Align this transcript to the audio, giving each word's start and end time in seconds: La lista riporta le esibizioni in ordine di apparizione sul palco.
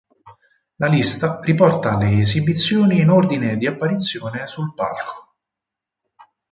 La 0.77 0.87
lista 0.87 1.37
riporta 1.43 1.95
le 1.95 2.21
esibizioni 2.21 3.01
in 3.01 3.09
ordine 3.11 3.55
di 3.57 3.67
apparizione 3.67 4.47
sul 4.47 4.73
palco. 4.73 5.35